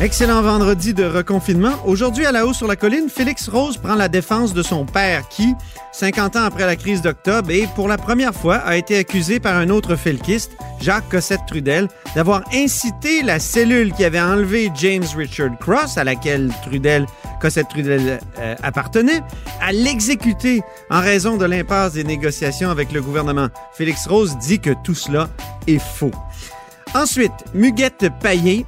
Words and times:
Excellent 0.00 0.42
vendredi 0.42 0.94
de 0.94 1.02
reconfinement. 1.02 1.72
Aujourd'hui, 1.84 2.24
à 2.24 2.30
la 2.30 2.46
haut 2.46 2.52
sur 2.52 2.68
la 2.68 2.76
colline, 2.76 3.08
Félix 3.08 3.48
Rose 3.48 3.78
prend 3.78 3.96
la 3.96 4.08
défense 4.08 4.54
de 4.54 4.62
son 4.62 4.86
père 4.86 5.28
qui, 5.28 5.56
50 5.90 6.36
ans 6.36 6.44
après 6.44 6.66
la 6.66 6.76
crise 6.76 7.02
d'octobre, 7.02 7.50
et 7.50 7.66
pour 7.74 7.88
la 7.88 7.98
première 7.98 8.32
fois, 8.32 8.58
a 8.58 8.76
été 8.76 8.96
accusé 8.96 9.40
par 9.40 9.56
un 9.56 9.70
autre 9.70 9.96
felkiste, 9.96 10.52
Jacques 10.80 11.08
Cossette-Trudel, 11.08 11.88
d'avoir 12.14 12.44
incité 12.54 13.24
la 13.24 13.40
cellule 13.40 13.92
qui 13.92 14.04
avait 14.04 14.20
enlevé 14.20 14.70
James 14.76 15.04
Richard 15.16 15.58
Cross, 15.58 15.98
à 15.98 16.04
laquelle 16.04 16.52
Trudel, 16.62 17.04
Cossette-Trudel 17.40 18.20
euh, 18.38 18.54
appartenait, 18.62 19.20
à 19.60 19.72
l'exécuter 19.72 20.62
en 20.90 21.00
raison 21.00 21.36
de 21.36 21.44
l'impasse 21.44 21.94
des 21.94 22.04
négociations 22.04 22.70
avec 22.70 22.92
le 22.92 23.02
gouvernement. 23.02 23.48
Félix 23.72 24.06
Rose 24.06 24.38
dit 24.38 24.60
que 24.60 24.74
tout 24.84 24.94
cela 24.94 25.28
est 25.66 25.82
faux. 25.82 26.12
Ensuite, 26.94 27.32
Muguette 27.52 28.06
Paillé, 28.22 28.64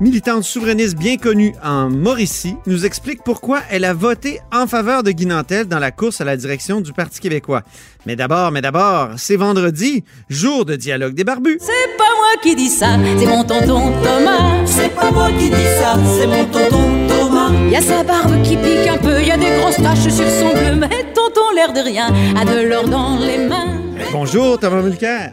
militante 0.00 0.42
souverainiste 0.42 0.96
bien 0.96 1.16
connue 1.16 1.54
en 1.62 1.88
Mauricie, 1.90 2.56
nous 2.66 2.84
explique 2.84 3.22
pourquoi 3.22 3.60
elle 3.70 3.84
a 3.84 3.94
voté 3.94 4.40
en 4.52 4.66
faveur 4.66 5.02
de 5.02 5.10
Guy 5.10 5.26
Nantel 5.26 5.66
dans 5.66 5.78
la 5.78 5.90
course 5.90 6.20
à 6.20 6.24
la 6.24 6.36
direction 6.36 6.80
du 6.80 6.92
Parti 6.92 7.20
québécois. 7.20 7.62
Mais 8.06 8.16
d'abord, 8.16 8.50
mais 8.50 8.60
d'abord, 8.60 9.10
c'est 9.16 9.36
vendredi, 9.36 10.04
jour 10.28 10.64
de 10.64 10.76
dialogue 10.76 11.14
des 11.14 11.24
barbus. 11.24 11.58
C'est 11.60 11.96
pas 11.96 12.04
moi 12.16 12.42
qui 12.42 12.54
dis 12.54 12.68
ça, 12.68 12.98
c'est 13.18 13.26
mon 13.26 13.44
tonton 13.44 13.92
Thomas. 14.02 14.66
C'est 14.66 14.94
pas 14.94 15.10
moi 15.10 15.30
qui 15.38 15.50
dis 15.50 15.70
ça, 15.80 15.96
c'est 16.18 16.26
mon 16.26 16.44
tonton 16.46 17.08
Thomas. 17.08 17.50
Y 17.70 17.76
a 17.76 17.80
sa 17.80 18.02
barbe 18.02 18.42
qui 18.42 18.56
pique 18.56 18.88
un 18.88 18.98
peu, 18.98 19.22
y 19.22 19.30
a 19.30 19.36
des 19.36 19.58
grosses 19.58 19.76
taches 19.76 20.12
sur 20.12 20.28
son 20.28 20.52
bleu, 20.52 20.74
mais 20.76 21.04
tonton 21.14 21.50
l'air 21.54 21.72
de 21.72 21.80
rien 21.80 22.12
a 22.36 22.44
de 22.44 22.68
l'or 22.68 22.88
dans 22.88 23.18
les 23.18 23.38
mains. 23.38 23.80
Bonjour, 24.12 24.58
Thomas 24.58 24.82
Mulcair. 24.82 25.32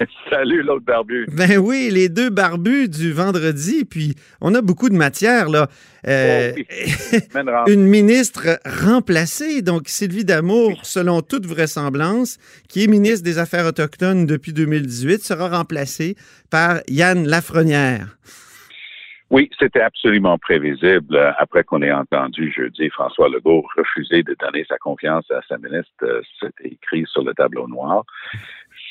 Salut, 0.30 0.62
l'autre 0.62 0.84
barbu. 0.84 1.26
Ben 1.32 1.58
oui, 1.58 1.90
les 1.92 2.08
deux 2.08 2.30
barbus 2.30 2.88
du 2.88 3.12
vendredi, 3.12 3.84
puis 3.84 4.14
on 4.40 4.54
a 4.54 4.62
beaucoup 4.62 4.88
de 4.88 4.94
matière, 4.96 5.48
là. 5.48 5.68
Euh, 6.06 6.52
Oh 6.52 6.56
oui. 6.56 7.66
Une 7.72 7.84
ministre 7.84 8.58
remplacée, 8.64 9.60
donc 9.62 9.88
Sylvie 9.88 10.24
Damour, 10.24 10.80
selon 10.84 11.20
toute 11.20 11.46
vraisemblance, 11.46 12.38
qui 12.68 12.84
est 12.84 12.86
ministre 12.86 13.22
des 13.24 13.38
Affaires 13.38 13.66
autochtones 13.66 14.24
depuis 14.26 14.52
2018, 14.52 15.22
sera 15.22 15.48
remplacée 15.48 16.16
par 16.50 16.80
Yann 16.88 17.26
Lafrenière. 17.26 18.16
Oui, 19.30 19.48
c'était 19.60 19.80
absolument 19.82 20.38
prévisible. 20.38 21.14
euh, 21.14 21.30
Après 21.38 21.62
qu'on 21.62 21.82
ait 21.82 21.92
entendu 21.92 22.52
jeudi 22.52 22.88
François 22.90 23.28
Legault 23.28 23.64
refuser 23.76 24.24
de 24.24 24.34
donner 24.40 24.64
sa 24.68 24.76
confiance 24.78 25.24
à 25.30 25.40
sa 25.48 25.56
ministre, 25.58 25.92
euh, 26.02 26.20
c'était 26.40 26.70
écrit 26.70 27.04
sur 27.06 27.22
le 27.22 27.32
tableau 27.34 27.68
noir. 27.68 28.04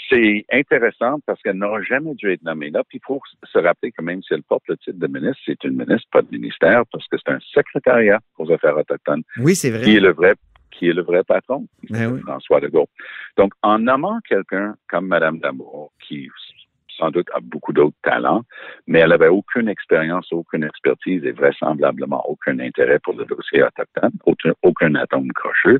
C'est 0.10 0.46
intéressant 0.52 1.20
parce 1.26 1.42
qu'elle 1.42 1.58
n'aura 1.58 1.82
jamais 1.84 2.16
dû 2.16 2.32
être 2.32 2.44
nommée 2.44 2.70
là. 2.70 2.84
Puis 2.88 2.98
il 2.98 3.06
faut 3.06 3.22
se 3.44 3.60
rappeler 3.60 3.92
que 3.92 4.02
même 4.02 4.22
si 4.24 4.34
elle 4.34 4.44
porte 4.44 4.64
le 4.68 4.78
titre 4.78 4.98
de 4.98 5.08
ministre, 5.08 5.42
c'est 5.46 5.64
une 5.64 5.78
ministre, 5.78 6.08
pas 6.12 6.22
de 6.22 6.32
ministère, 6.32 6.84
parce 6.92 7.08
que 7.08 7.18
c'est 7.18 7.32
un 7.32 7.40
secrétariat 7.54 8.20
aux 8.38 8.52
affaires 8.52 8.78
autochtones 8.78 9.24
Oui, 9.38 9.56
c'est 9.56 9.70
qui 9.70 9.96
est 9.96 10.00
vrai. 10.00 10.08
le 10.08 10.14
vrai 10.14 10.34
qui 10.72 10.88
est 10.88 10.94
le 10.94 11.02
vrai 11.02 11.24
patron, 11.24 11.68
Ben 11.90 12.14
oui. 12.14 12.22
François 12.22 12.60
Legault. 12.60 12.88
Donc, 13.38 13.52
en 13.64 13.80
nommant 13.80 14.20
quelqu'un 14.28 14.76
comme 14.88 15.08
Madame 15.08 15.40
Damour, 15.40 15.92
qui 16.08 16.30
sans 17.00 17.12
doute 17.12 17.28
a 17.34 17.40
beaucoup 17.42 17.74
d'autres 17.74 17.96
talents, 18.04 18.44
mais 18.86 19.00
elle 19.00 19.14
avait 19.14 19.30
aucune 19.30 19.70
expérience, 19.70 20.32
aucune 20.32 20.64
expertise 20.64 21.24
et 21.24 21.32
vraisemblablement 21.32 22.24
aucun 22.30 22.60
intérêt 22.60 23.00
pour 23.00 23.14
le 23.14 23.26
dossier 23.26 23.64
autochtone, 23.64 24.12
aucun, 24.26 24.52
aucun 24.64 24.96
atome 24.96 25.32
crocheux. 25.32 25.80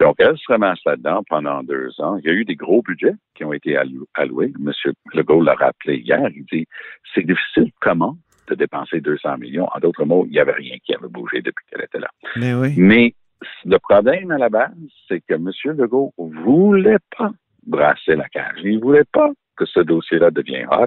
Donc, 0.00 0.16
elle 0.18 0.36
se 0.38 0.44
ramasse 0.52 0.78
là-dedans 0.86 1.22
pendant 1.28 1.62
deux 1.62 1.90
ans. 2.00 2.18
Il 2.18 2.26
y 2.26 2.30
a 2.30 2.32
eu 2.32 2.44
des 2.44 2.54
gros 2.54 2.82
budgets 2.82 3.14
qui 3.34 3.44
ont 3.44 3.52
été 3.52 3.76
allou- 3.76 4.06
alloués. 4.14 4.52
Monsieur 4.58 4.92
Legault 5.12 5.42
l'a 5.42 5.54
rappelé 5.54 5.96
hier. 5.96 6.20
Il 6.34 6.44
dit, 6.52 6.66
c'est 7.14 7.26
difficile 7.26 7.70
comment 7.80 8.16
de 8.48 8.54
dépenser 8.54 9.00
200 9.00 9.38
millions. 9.38 9.68
En 9.74 9.78
d'autres 9.80 10.04
mots, 10.04 10.24
il 10.26 10.32
n'y 10.32 10.38
avait 10.38 10.52
rien 10.52 10.76
qui 10.84 10.94
avait 10.94 11.08
bougé 11.08 11.42
depuis 11.42 11.64
qu'elle 11.66 11.82
était 11.84 11.98
là. 11.98 12.08
Ben 12.36 12.54
oui. 12.60 12.74
Mais 12.76 13.14
le 13.64 13.78
problème 13.78 14.30
à 14.30 14.38
la 14.38 14.48
base, 14.48 14.72
c'est 15.08 15.20
que 15.20 15.34
M. 15.34 15.50
Legault 15.76 16.14
voulait 16.16 16.96
pas 17.16 17.30
brasser 17.66 18.14
la 18.16 18.28
cage. 18.28 18.58
Il 18.64 18.78
voulait 18.80 19.04
pas 19.12 19.30
que 19.56 19.66
ce 19.66 19.80
dossier-là 19.80 20.30
devienne 20.30 20.66
hot. 20.70 20.86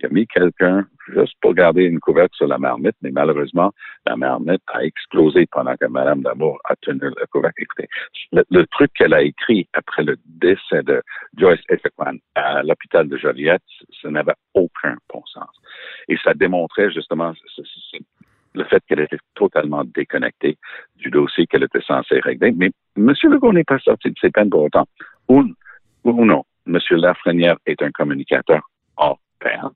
Il 0.00 0.06
a 0.06 0.08
mis 0.10 0.26
quelqu'un 0.26 0.86
juste 1.12 1.34
pour 1.40 1.54
garder 1.54 1.82
une 1.84 1.98
couverture 1.98 2.36
sur 2.36 2.46
la 2.46 2.58
marmite, 2.58 2.94
mais 3.02 3.10
malheureusement, 3.10 3.72
la 4.06 4.16
marmite 4.16 4.62
a 4.68 4.84
explosé 4.84 5.46
pendant 5.50 5.74
que 5.76 5.86
Mme 5.86 6.22
Damour 6.22 6.60
a 6.64 6.76
tenu 6.76 7.00
le 7.00 7.26
couvercle. 7.32 7.62
Écoutez, 7.62 7.88
le, 8.32 8.66
truc 8.66 8.92
qu'elle 8.94 9.14
a 9.14 9.22
écrit 9.22 9.68
après 9.72 10.04
le 10.04 10.16
décès 10.24 10.82
de 10.84 11.02
Joyce 11.36 11.60
Ethequan 11.68 12.18
à 12.36 12.62
l'hôpital 12.62 13.08
de 13.08 13.16
Joliette, 13.16 13.62
ça 14.00 14.10
n'avait 14.10 14.34
aucun 14.54 14.94
bon 15.12 15.22
sens. 15.26 15.50
Et 16.08 16.16
ça 16.22 16.34
démontrait 16.34 16.92
justement 16.92 17.32
le 18.54 18.64
fait 18.64 18.82
qu'elle 18.88 19.00
était 19.00 19.18
totalement 19.34 19.82
déconnectée 19.84 20.58
du 20.96 21.10
dossier 21.10 21.46
qu'elle 21.46 21.64
était 21.64 21.82
censée 21.82 22.20
régler. 22.20 22.52
Mais 22.52 22.70
M. 22.96 23.12
Legault 23.24 23.52
n'est 23.52 23.64
pas 23.64 23.78
sorti 23.80 24.10
de 24.10 24.16
ses 24.20 24.30
peines 24.30 24.50
pour 24.50 24.62
autant. 24.62 24.86
Ou, 25.28 25.44
ou 26.04 26.24
non, 26.24 26.44
M. 26.66 26.78
Lafrenière 26.90 27.56
est 27.66 27.82
un 27.82 27.90
communicateur 27.90 28.60
hors 28.96 29.18
pair. 29.40 29.70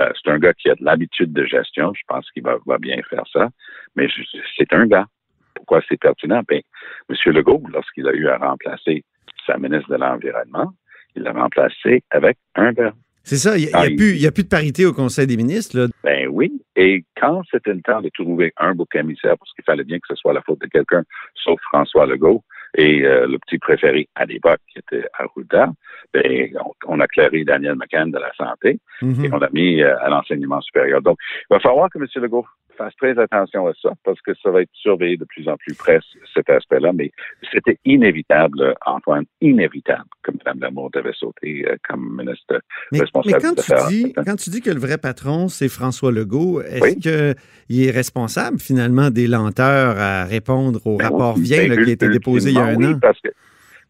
Euh, 0.00 0.10
c'est 0.14 0.30
un 0.30 0.38
gars 0.38 0.52
qui 0.54 0.68
a 0.70 0.74
de 0.74 0.84
l'habitude 0.84 1.32
de 1.32 1.44
gestion. 1.44 1.92
Je 1.94 2.02
pense 2.06 2.30
qu'il 2.30 2.42
va, 2.42 2.56
va 2.66 2.78
bien 2.78 3.00
faire 3.08 3.24
ça. 3.32 3.48
Mais 3.94 4.08
c'est 4.56 4.72
un 4.72 4.86
gars. 4.86 5.06
Pourquoi 5.54 5.80
c'est 5.88 5.98
pertinent? 5.98 6.42
Ben, 6.46 6.60
M. 7.08 7.32
Legault, 7.32 7.62
lorsqu'il 7.72 8.06
a 8.06 8.12
eu 8.12 8.28
à 8.28 8.36
remplacer 8.36 9.04
sa 9.46 9.56
ministre 9.58 9.90
de 9.90 9.96
l'Environnement, 9.96 10.72
il 11.14 11.22
l'a 11.22 11.32
remplacé 11.32 12.02
avec 12.10 12.36
un 12.54 12.72
gars. 12.72 12.92
C'est 13.22 13.36
ça, 13.36 13.56
il 13.58 13.66
n'y 13.66 14.26
a 14.26 14.30
plus 14.30 14.44
de 14.44 14.48
parité 14.48 14.86
au 14.86 14.92
Conseil 14.92 15.26
des 15.26 15.36
ministres. 15.36 15.76
Là. 15.76 15.86
Ben 16.04 16.28
oui. 16.30 16.52
Et 16.76 17.04
quand 17.20 17.42
c'était 17.50 17.72
le 17.72 17.82
temps 17.82 18.00
de 18.00 18.08
trouver 18.10 18.52
un 18.56 18.72
bouc 18.74 18.94
émissaire, 18.94 19.36
parce 19.36 19.52
qu'il 19.54 19.64
fallait 19.64 19.82
bien 19.82 19.98
que 19.98 20.06
ce 20.08 20.14
soit 20.14 20.32
la 20.32 20.42
faute 20.42 20.60
de 20.60 20.68
quelqu'un, 20.68 21.02
sauf 21.34 21.58
François 21.62 22.06
Legault 22.06 22.44
et 22.74 23.02
euh, 23.04 23.26
le 23.26 23.38
petit 23.38 23.58
préféré 23.58 24.08
à 24.14 24.24
l'époque 24.24 24.60
qui 24.72 24.78
était 24.78 25.06
Arruda, 25.18 25.70
ben, 26.12 26.50
on, 26.64 26.96
on 26.96 27.00
a 27.00 27.06
clairé 27.06 27.44
Daniel 27.44 27.76
McCann 27.76 28.10
de 28.10 28.18
la 28.18 28.32
santé 28.34 28.78
Mhm. 29.02 29.24
et 29.24 29.32
on 29.32 29.38
l'a 29.38 29.50
mis 29.52 29.82
euh, 29.82 29.98
à 30.00 30.08
l'enseignement 30.08 30.60
supérieur. 30.60 31.02
Donc, 31.02 31.18
il 31.50 31.54
va 31.54 31.60
falloir 31.60 31.90
que 31.90 31.98
M. 31.98 32.06
Legault 32.16 32.46
fasse 32.76 32.94
très 32.96 33.18
attention 33.18 33.66
à 33.66 33.72
ça 33.80 33.90
parce 34.04 34.20
que 34.20 34.32
ça 34.42 34.50
va 34.50 34.62
être 34.62 34.70
surveillé 34.74 35.16
de 35.16 35.24
plus 35.24 35.48
en 35.48 35.56
plus 35.56 35.74
près 35.74 35.98
cet 36.34 36.48
aspect-là. 36.50 36.92
Mais 36.92 37.10
c'était 37.52 37.78
inévitable, 37.84 38.74
Antoine, 38.84 39.24
inévitable 39.40 40.04
que 40.22 40.32
Mme 40.32 40.60
Lamour 40.60 40.90
devait 40.92 41.12
sauter 41.14 41.66
euh, 41.68 41.76
comme 41.88 42.16
ministre 42.18 42.60
Mais, 42.92 43.00
responsable 43.00 43.36
mais 43.36 43.42
quand, 43.42 43.54
des 43.54 43.62
tu 43.62 43.94
dis, 43.94 44.12
quand 44.12 44.36
tu 44.36 44.50
dis 44.50 44.60
que 44.60 44.70
le 44.70 44.80
vrai 44.80 44.98
patron, 44.98 45.48
c'est 45.48 45.68
François 45.68 46.12
Legault, 46.12 46.60
est-ce 46.62 46.82
Oui. 46.82 46.96
qu'il 46.96 47.82
est 47.86 47.90
responsable 47.90 48.58
finalement 48.58 49.10
des 49.10 49.26
lenteurs 49.26 49.98
à 49.98 50.24
répondre 50.24 50.86
au 50.86 50.96
Ben 50.96 51.04
rapport 51.08 51.36
oui, 51.36 51.42
Vien 51.44 51.68
ben, 51.68 51.70
là, 51.76 51.84
qui 51.84 51.90
a 51.90 51.92
été 51.92 52.08
déposé 52.08 52.50
il 52.50 52.56
y 52.56 52.58
a 52.58 52.64
un 52.64 52.76
oui, 52.76 52.86
an? 52.86 52.98
parce 53.00 53.20
que 53.20 53.28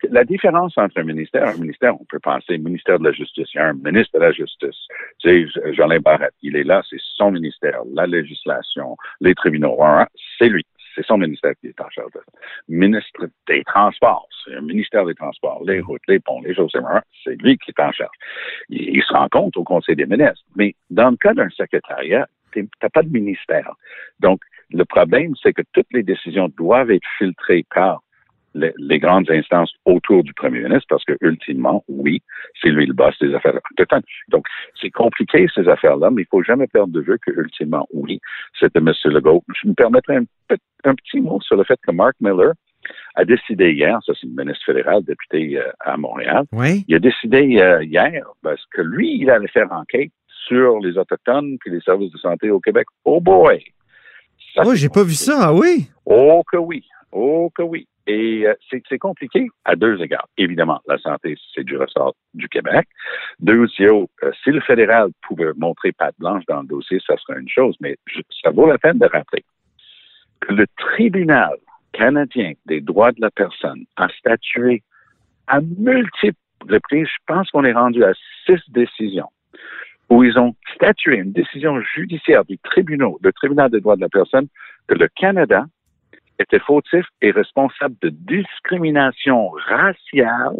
la 0.05 0.25
différence 0.25 0.77
entre 0.77 0.99
un 0.99 1.05
ministère, 1.05 1.49
un 1.49 1.57
ministère, 1.57 2.01
on 2.01 2.05
peut 2.05 2.19
penser 2.19 2.59
ministère 2.59 2.99
de 2.99 3.05
la 3.05 3.13
Justice, 3.13 3.49
il 3.55 3.57
y 3.57 3.61
a 3.61 3.69
un 3.69 3.75
ministre 3.75 4.19
de 4.19 4.25
la 4.25 4.33
Justice. 4.33 4.89
Tu 5.19 5.51
sais, 5.51 5.73
Jolin 5.75 6.01
Barrette, 6.01 6.35
il 6.43 6.57
est 6.57 6.65
là, 6.65 6.83
c'est 6.89 7.01
son 7.17 7.31
ministère, 7.31 7.81
la 7.93 8.07
législation, 8.07 8.97
les 9.21 9.35
tribunaux, 9.35 9.79
c'est 10.39 10.49
lui. 10.49 10.65
C'est 10.95 11.05
son 11.05 11.19
ministère 11.19 11.53
qui 11.61 11.67
est 11.67 11.81
en 11.81 11.91
charge 11.91 12.11
de 12.13 12.21
ça. 12.21 12.39
Ministre 12.69 13.29
des 13.47 13.63
Transports, 13.65 14.27
c'est 14.43 14.55
un 14.55 14.63
ministère 14.63 15.05
des 15.05 15.15
Transports, 15.15 15.63
les 15.67 15.81
routes, 15.81 16.01
les 16.09 16.19
ponts, 16.21 16.41
les 16.41 16.55
choses, 16.55 16.73
c'est 17.23 17.37
lui 17.43 17.59
qui 17.59 17.71
est 17.71 17.83
en 17.83 17.93
charge. 17.93 18.17
Il, 18.71 18.97
il 18.97 19.03
se 19.03 19.13
rend 19.13 19.29
compte 19.29 19.59
au 19.59 19.65
Conseil 19.65 19.95
des 19.95 20.07
ministres. 20.07 20.43
Mais 20.57 20.75
dans 20.89 21.11
le 21.11 21.17
cas 21.17 21.35
d'un 21.35 21.51
secrétariat, 21.51 22.27
tu 22.53 22.67
n'as 22.83 22.89
pas 22.89 23.03
de 23.03 23.11
ministère. 23.11 23.75
Donc, 24.21 24.41
le 24.71 24.85
problème, 24.87 25.35
c'est 25.43 25.53
que 25.53 25.63
toutes 25.73 25.93
les 25.93 26.03
décisions 26.03 26.49
doivent 26.57 26.91
être 26.91 27.07
filtrées 27.19 27.67
par 27.75 28.01
les, 28.57 28.73
les, 28.79 28.99
grandes 28.99 29.31
instances 29.31 29.73
autour 29.85 30.25
du 30.25 30.33
premier 30.35 30.61
ministre 30.61 30.87
parce 30.89 31.05
que, 31.05 31.17
ultimement, 31.21 31.85
oui, 31.89 32.23
c'est 32.61 32.71
lui 32.71 32.87
le 32.87 32.95
boss 32.95 33.15
des 33.21 33.35
affaires 33.35 33.55
autochtones. 33.55 34.03
Donc, 34.29 34.47
c'est 34.81 34.91
compliqué, 34.91 35.47
ces 35.55 35.69
affaires-là, 35.69 36.11
mais 36.11 36.23
il 36.23 36.29
faut 36.31 36.43
jamais 36.43 36.67
perdre 36.67 36.93
de 36.93 37.01
vue 37.01 37.19
que, 37.25 37.31
ultimement, 37.33 37.87
oui, 37.93 38.21
c'était 38.59 38.79
M. 38.79 38.93
Legault. 39.05 39.45
Je 39.63 39.69
me 39.69 39.75
permettrai 39.75 40.17
un, 40.17 40.25
un, 40.85 40.95
petit 40.95 41.21
mot 41.21 41.41
sur 41.41 41.57
le 41.57 41.65
fait 41.65 41.79
que 41.87 41.93
Mark 41.93 42.15
Miller 42.21 42.53
a 43.15 43.25
décidé 43.25 43.73
hier, 43.73 43.99
ça 44.07 44.13
c'est 44.21 44.27
le 44.27 44.45
ministre 44.45 44.65
fédéral, 44.65 45.03
député 45.03 45.59
euh, 45.59 45.71
à 45.81 45.97
Montréal, 45.97 46.45
oui. 46.53 46.85
il 46.87 46.95
a 46.95 46.99
décidé 47.01 47.59
euh, 47.61 47.83
hier 47.83 48.25
parce 48.43 48.65
que 48.73 48.81
lui, 48.81 49.19
il 49.21 49.31
allait 49.31 49.49
faire 49.49 49.71
enquête 49.73 50.13
sur 50.47 50.79
les 50.79 50.97
Autochtones 50.97 51.57
puis 51.59 51.71
les 51.73 51.81
services 51.81 52.13
de 52.13 52.19
santé 52.19 52.51
au 52.51 52.61
Québec. 52.61 52.87
Oh 53.05 53.21
boy! 53.21 53.61
Ça, 54.55 54.63
oh, 54.65 54.75
j'ai 54.75 54.89
pas 54.89 55.03
vu 55.03 55.15
ça, 55.15 55.49
ah 55.49 55.53
oui? 55.53 55.89
Oh 56.05 56.43
que 56.51 56.57
oui, 56.57 56.85
oh 57.13 57.51
que 57.55 57.63
oui. 57.63 57.89
Et 58.07 58.47
euh, 58.47 58.55
c'est 58.89 58.99
compliqué 58.99 59.49
à 59.65 59.75
deux 59.75 60.01
égards. 60.01 60.29
Évidemment, 60.39 60.81
la 60.87 60.99
santé, 60.99 61.37
c'est 61.55 61.65
du 61.65 61.77
ressort 61.77 62.15
du 62.35 62.49
Québec. 62.49 62.87
Deuxièmement, 63.41 64.09
euh, 64.23 64.31
si 64.45 64.51
le 64.51 64.61
fédéral 64.61 65.11
pouvait 65.23 65.53
montrer 65.57 65.93
patte 65.93 66.15
blanche 66.19 66.45
dans 66.47 66.61
le 66.61 66.69
dossier, 66.69 67.01
ça 67.07 67.17
serait 67.17 67.41
une 67.41 67.49
chose, 67.49 67.77
mais 67.81 67.97
ça 68.43 68.51
vaut 68.51 68.67
la 68.67 68.79
peine 68.79 68.99
de 68.99 69.07
rappeler 69.07 69.45
que 70.41 70.53
le 70.53 70.67
tribunal 70.77 71.57
canadien 71.93 72.53
des 72.67 72.81
droits 72.81 73.13
de 73.13 73.21
la 73.21 73.31
personne 73.31 73.85
a 73.97 74.09
statué 74.11 74.83
à 75.47 75.61
multiples 75.61 76.37
reprises, 76.69 77.07
je 77.07 77.25
pense 77.27 77.51
qu'on 77.51 77.65
est 77.65 77.73
rendu 77.73 78.05
à 78.05 78.13
six 78.45 78.61
décisions, 78.69 79.31
où 80.11 80.25
ils 80.25 80.39
ont 80.39 80.55
statué 80.75 81.17
une 81.17 81.33
décision 81.33 81.81
judiciaire 81.81 82.45
du 82.45 82.59
tribunal, 82.59 83.13
le 83.23 83.33
tribunal 83.33 83.71
des 83.71 83.81
droits 83.81 83.97
de 83.97 84.01
la 84.01 84.09
personne, 84.09 84.49
que 84.89 84.95
le 84.95 85.09
Canada 85.09 85.65
était 86.39 86.59
fautif 86.59 87.05
et 87.23 87.31
responsable 87.31 87.97
de 88.03 88.11
discrimination 88.11 89.49
raciale 89.51 90.57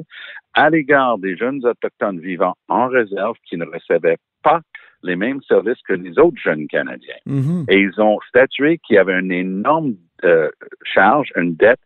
à 0.55 0.71
l'égard 0.71 1.19
des 1.19 1.37
jeunes 1.37 1.65
autochtones 1.65 2.21
vivant 2.21 2.55
en 2.69 2.89
réserve 2.89 3.37
qui 3.45 3.57
ne 3.57 3.65
recevaient 3.65 4.19
pas 4.43 4.61
les 5.03 5.17
mêmes 5.17 5.43
services 5.43 5.81
que 5.87 5.93
les 5.93 6.19
autres 6.19 6.41
jeunes 6.43 6.67
Canadiens. 6.67 7.15
Mm-hmm. 7.27 7.65
Et 7.69 7.79
ils 7.81 8.01
ont 8.01 8.19
statué 8.29 8.79
qu'il 8.79 8.97
y 8.97 8.99
avait 8.99 9.19
une 9.19 9.33
énorme 9.33 9.95
euh, 10.25 10.51
charge, 10.83 11.31
une 11.37 11.55
dette 11.55 11.81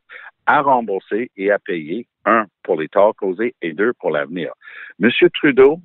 à 0.47 0.63
rembourser 0.63 1.31
et 1.37 1.51
à 1.51 1.59
payer, 1.59 2.07
un, 2.25 2.47
pour 2.63 2.81
les 2.81 2.89
torts 2.89 3.15
causés 3.17 3.55
et 3.63 3.73
deux, 3.73 3.93
pour 3.95 4.11
l'avenir. 4.11 4.53
Monsieur 4.99 5.31
Trudeau 5.31 5.81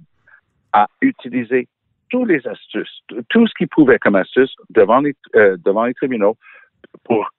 a 0.74 0.88
utilisé 1.02 1.68
tous 2.10 2.26
les 2.26 2.46
astuces, 2.48 3.02
tout 3.30 3.48
ce 3.48 3.54
qu'il 3.58 3.68
pouvait 3.68 4.00
comme 4.00 4.16
astuce 4.16 4.54
devant 4.70 5.02
les, 5.02 5.16
euh, 5.36 5.58
devant 5.66 5.86
les 5.86 5.94
tribunaux 5.94 6.38
pour 7.04 7.30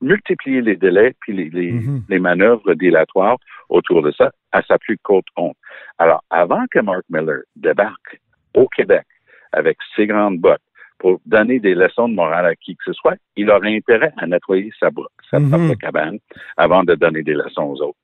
multiplier 0.00 0.60
les 0.60 0.76
délais 0.76 1.14
puis 1.20 1.32
les, 1.32 1.48
les, 1.50 1.72
Mhm. 1.72 2.02
les 2.08 2.18
manœuvres 2.18 2.74
dilatoires 2.74 3.38
autour 3.68 4.02
de 4.02 4.10
ça 4.12 4.30
à 4.52 4.62
sa 4.62 4.78
plus 4.78 4.98
courte 4.98 5.26
honte. 5.36 5.56
Alors, 5.98 6.22
avant 6.30 6.64
que 6.70 6.80
Mark 6.80 7.02
Miller 7.08 7.40
débarque 7.56 8.20
au 8.54 8.68
Québec 8.68 9.06
avec 9.52 9.78
ses 9.94 10.06
grandes 10.06 10.38
bottes 10.38 10.60
pour 10.98 11.20
donner 11.26 11.58
des 11.60 11.74
leçons 11.74 12.08
de 12.08 12.14
morale 12.14 12.46
à 12.46 12.54
qui 12.56 12.74
que 12.76 12.84
ce 12.86 12.92
soit, 12.92 13.16
il 13.36 13.50
aurait 13.50 13.74
intérêt 13.76 14.12
à 14.16 14.26
nettoyer 14.26 14.70
sa, 14.80 14.88
sa 15.30 15.38
Mhm. 15.38 15.50
propre 15.50 15.74
cabane 15.74 16.18
avant 16.56 16.84
de 16.84 16.94
donner 16.94 17.22
des 17.22 17.34
leçons 17.34 17.64
aux 17.64 17.80
autres. 17.82 17.98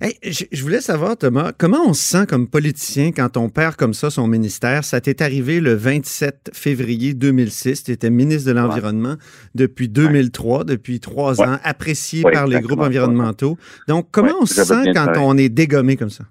Hey, 0.00 0.14
je, 0.22 0.62
voulais 0.62 0.80
savoir, 0.80 1.16
Thomas, 1.16 1.52
comment 1.56 1.86
on 1.86 1.92
se 1.94 2.02
sent 2.02 2.26
comme 2.26 2.48
politicien 2.48 3.12
quand 3.12 3.36
on 3.36 3.48
perd 3.48 3.76
comme 3.76 3.94
ça 3.94 4.10
son 4.10 4.26
ministère? 4.26 4.84
Ça 4.84 5.00
t'est 5.00 5.22
arrivé 5.22 5.60
le 5.60 5.74
27 5.74 6.50
février 6.52 7.14
2006. 7.14 7.84
Tu 7.84 7.92
étais 7.92 8.10
ministre 8.10 8.48
de 8.50 8.54
l'Environnement 8.56 9.14
depuis 9.54 9.88
2003, 9.88 10.64
depuis 10.64 11.00
trois 11.00 11.40
Ouais. 11.40 11.48
ans, 11.48 11.58
apprécié 11.64 12.22
par 12.22 12.46
les 12.46 12.60
groupes 12.60 12.80
environnementaux. 12.80 13.56
Donc, 13.88 14.08
comment 14.10 14.34
on 14.42 14.46
se 14.46 14.64
sent 14.64 14.92
quand 14.94 15.12
on 15.18 15.36
est 15.36 15.48
dégommé 15.48 15.96
comme 15.96 16.10
ça? 16.10 16.24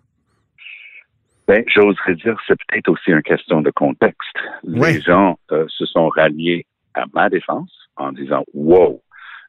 Ben, 1.48 1.64
j'oserais 1.68 2.16
dire, 2.16 2.38
c'est 2.48 2.56
peut-être 2.68 2.90
aussi 2.90 3.12
une 3.12 3.22
question 3.22 3.62
de 3.62 3.70
contexte. 3.72 4.32
Les 4.64 5.02
gens 5.02 5.38
euh, 5.52 5.66
se 5.68 5.86
sont 5.86 6.08
ralliés 6.08 6.66
à 6.94 7.04
ma 7.14 7.30
défense 7.30 7.72
en 7.98 8.12
disant, 8.14 8.44
wow, 8.54 9.02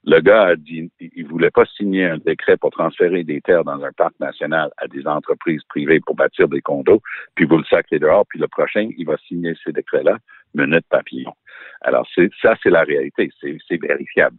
le 0.07 0.21
gars 0.21 0.49
a 0.49 0.57
dit, 0.57 0.91
il 1.01 1.27
voulait 1.27 1.51
pas 1.51 1.65
signer 1.77 2.05
un 2.05 2.19
décret 2.19 2.57
pour 2.57 2.71
transférer 2.71 3.25
des 3.25 3.41
terres 3.41 3.65
dans 3.65 3.83
un 3.83 3.93
parc 3.93 4.19
national 4.21 4.71
à 4.77 4.87
des 4.87 5.07
entreprises 5.07 5.63
privées 5.69 6.01
pour 6.01 6.15
bâtir 6.15 6.49
des 6.49 6.61
condos, 6.61 7.03
puis 7.35 7.47
vous 7.47 7.59
le 7.59 7.65
sacrez 7.65 7.99
dehors, 7.99 8.27
puis 8.29 8.39
le 8.39 8.49
prochain, 8.49 8.89
il 8.97 9.07
va 9.07 9.17
signer 9.29 9.55
ces 9.65 9.73
décrets-là, 9.73 10.19
minute 10.55 10.85
papillon. 10.91 11.33
Alors, 11.81 12.07
ça, 12.43 12.55
c'est 12.63 12.71
la 12.71 12.83
réalité. 12.83 13.31
C'est 13.41 13.81
vérifiable. 13.81 14.37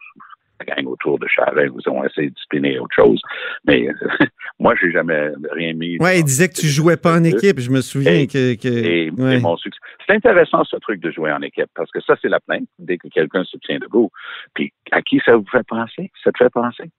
La 0.60 0.74
gang 0.76 0.86
autour 0.88 1.20
de 1.20 1.28
Charest, 1.28 1.74
vous 1.74 1.82
ont 1.92 2.04
essayé 2.06 2.30
de 2.30 2.40
spinner 2.40 2.80
autre 2.80 2.96
chose. 2.96 3.22
Mais 3.66 3.88
moi, 4.60 4.74
j'ai 4.80 4.92
jamais 4.92 5.32
rien 5.52 5.74
mis. 5.74 5.98
Ouais, 6.00 6.20
il 6.20 6.24
disait 6.24 6.48
que 6.48 6.54
tu 6.54 6.68
jouais 6.68 6.96
pas 6.98 7.14
en 7.18 7.24
équipe. 7.26 7.60
Je 7.60 7.70
me 7.70 7.82
souviens 7.82 8.14
Et- 8.14 8.28
que. 8.28 8.56
que- 8.56 8.68
et, 8.68 9.12
ouais. 9.12 9.36
et 9.36 9.40
mon 9.40 9.58
succès. 9.58 9.80
C'est 10.08 10.14
intéressant 10.16 10.64
ce 10.64 10.78
truc 10.78 11.02
de 11.02 11.12
jouer 11.12 11.32
en 11.32 11.42
équipe 11.42 11.70
parce 11.76 11.92
que 11.92 12.00
ça 12.02 12.16
c'est 12.22 12.30
la 12.30 12.40
plainte 12.40 12.68
dès 12.80 12.98
que 12.98 13.08
quelqu'un 13.10 13.44
se 13.44 13.58
tient 13.58 13.80
debout. 13.80 14.12
Puis 14.54 14.72
à 14.92 15.02
qui 15.02 15.20
ça 15.26 15.36
vous 15.36 15.46
fait 15.52 15.66
penser? 15.68 16.10
Ça 16.24 16.32
te 16.32 16.38
fait 16.44 16.50
penser? 16.52 16.90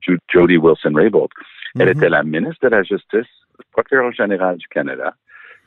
Jo- 0.00 0.16
Jody 0.32 0.56
Wilson-Raybould. 0.56 1.28
Elle 1.78 1.88
Mhm. 1.90 1.96
était 1.96 2.08
la 2.08 2.22
ministre 2.22 2.58
de 2.62 2.68
la 2.68 2.82
Justice, 2.82 3.26
procureur 3.72 4.10
général 4.12 4.56
du 4.56 4.66
Canada. 4.68 5.14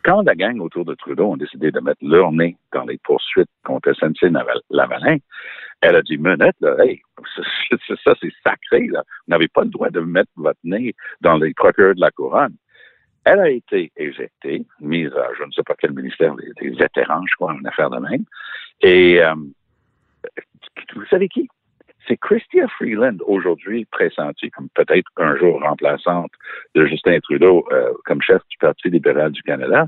Quand 0.03 0.21
la 0.21 0.35
gang 0.35 0.59
autour 0.59 0.85
de 0.85 0.93
Trudeau 0.93 1.31
ont 1.31 1.37
décidé 1.37 1.71
de 1.71 1.79
mettre 1.79 1.97
leur 2.01 2.31
nez 2.31 2.57
dans 2.73 2.85
les 2.85 2.99
poursuites 3.03 3.49
contre 3.63 3.91
SNC-Lavalin, 3.93 5.17
elle 5.85 5.95
a 5.95 6.01
dit, 6.01 6.17
minute, 6.17 6.55
là, 6.61 6.75
hey, 6.83 7.01
ça 8.03 8.13
c'est 8.19 8.33
sacré, 8.43 8.87
là. 8.87 9.03
Vous 9.27 9.31
n'avez 9.31 9.47
pas 9.47 9.63
le 9.63 9.69
droit 9.69 9.89
de 9.89 9.99
mettre 9.99 10.31
votre 10.35 10.59
nez 10.63 10.93
dans 11.21 11.37
les 11.37 11.53
procureurs 11.53 11.95
de 11.95 12.01
la 12.01 12.11
couronne. 12.11 12.55
Elle 13.23 13.39
a 13.39 13.49
été 13.49 13.91
éjectée, 13.97 14.65
mise 14.79 15.11
à 15.13 15.29
je 15.37 15.43
ne 15.43 15.51
sais 15.51 15.63
pas 15.63 15.75
quel 15.79 15.93
ministère 15.93 16.35
des, 16.35 16.51
des 16.61 16.69
vétérans, 16.75 17.23
je 17.27 17.35
crois, 17.35 17.55
une 17.59 17.67
affaire 17.67 17.89
de 17.89 17.99
même. 17.99 18.23
Et 18.81 19.21
euh, 19.21 19.33
vous 20.95 21.05
savez 21.09 21.27
qui? 21.27 21.47
C'est 22.07 22.17
Christia 22.17 22.67
Freeland, 22.67 23.17
aujourd'hui 23.25 23.85
pressentie 23.85 24.51
comme 24.51 24.69
peut-être 24.75 25.09
un 25.17 25.35
jour 25.37 25.59
remplaçante 25.59 26.31
de 26.75 26.85
Justin 26.85 27.19
Trudeau 27.19 27.65
euh, 27.71 27.93
comme 28.05 28.21
chef 28.21 28.41
du 28.49 28.57
Parti 28.59 28.89
libéral 28.89 29.31
du 29.31 29.41
Canada. 29.41 29.87